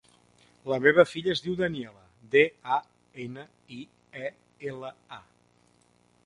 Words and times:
La 0.71 0.77
meva 0.85 1.03
filla 1.09 1.31
es 1.33 1.41
diu 1.47 1.57
Daniela: 1.59 2.01
de, 2.37 2.41
a, 2.77 2.79
ena, 3.25 3.45
i, 3.81 3.83
e, 4.23 4.33
ela, 4.73 4.91
a. 5.21 5.23